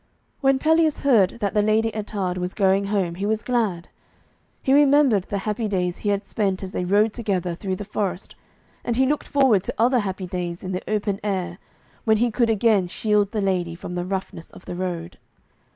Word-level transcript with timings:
When 0.39 0.57
Pelleas 0.57 1.01
heard 1.01 1.37
that 1.41 1.53
the 1.53 1.61
Lady 1.61 1.91
Ettarde 1.95 2.39
was 2.39 2.55
going 2.55 2.85
home 2.85 3.13
he 3.13 3.25
was 3.27 3.43
glad. 3.43 3.87
He 4.63 4.73
remembered 4.73 5.25
the 5.25 5.37
happy 5.37 5.67
days 5.67 5.99
he 5.99 6.09
had 6.09 6.25
spent 6.25 6.63
as 6.63 6.71
they 6.71 6.83
rode 6.85 7.13
together 7.13 7.53
through 7.53 7.75
the 7.75 7.85
forest, 7.85 8.33
and 8.83 8.95
he 8.95 9.05
looked 9.05 9.27
forward 9.27 9.63
to 9.65 9.73
other 9.77 9.99
happy 9.99 10.25
days 10.25 10.63
in 10.63 10.71
the 10.71 10.81
open 10.89 11.19
air, 11.23 11.59
when 12.03 12.17
he 12.17 12.31
could 12.31 12.49
again 12.49 12.87
shield 12.87 13.31
the 13.31 13.41
lady 13.41 13.75
from 13.75 13.93
the 13.93 14.03
roughness 14.03 14.49
of 14.49 14.65
the 14.65 14.73
road. 14.73 15.19